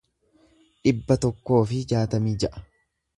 dhibba 0.87 1.17
tokkoo 1.25 1.59
fi 1.73 1.81
jaatamii 1.91 2.37
ja'a 2.45 2.65